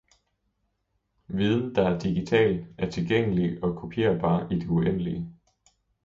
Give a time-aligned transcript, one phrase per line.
[1.27, 5.33] Viden, der er digital, er tilgængelig og kopierbar i det uendelige